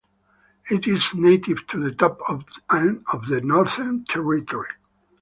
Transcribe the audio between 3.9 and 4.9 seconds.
Territory.